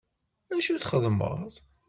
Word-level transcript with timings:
Acu 0.55 0.59
txeddmeḍ! 0.81 1.53